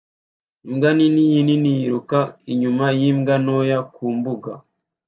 Imbwa 0.67 0.89
nini 0.97 1.21
yinini 1.31 1.69
yiruka 1.79 2.19
inyuma 2.51 2.85
yimbwa 2.99 3.33
ntoya 3.43 3.79
ku 3.93 4.05
mbuga 4.15 4.51